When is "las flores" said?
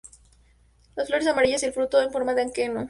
0.95-1.27